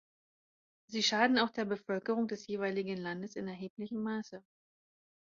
Sie 0.87 1.03
schaden 1.03 1.37
auch 1.37 1.51
der 1.51 1.65
Bevölkerung 1.65 2.27
des 2.27 2.47
jeweiligen 2.47 2.97
Landes 2.97 3.35
in 3.35 3.47
erheblichem 3.47 4.01
Maße. 4.01 4.43